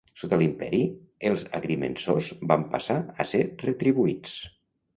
Sota 0.19 0.37
l'imperi 0.41 0.79
els 1.31 1.43
agrimensors 1.59 2.31
van 2.55 2.65
passar 2.73 2.99
a 3.25 3.29
ser 3.35 3.45
retribuïts. 3.69 4.37